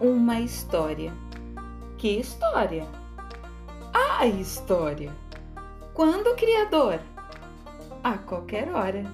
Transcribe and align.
uma 0.00 0.40
história. 0.40 1.12
Que 1.98 2.18
história? 2.18 2.86
A 3.92 4.26
história. 4.26 5.12
Quando, 5.94 6.34
Criador? 6.36 7.00
A 8.02 8.18
qualquer 8.18 8.72
hora. 8.72 9.04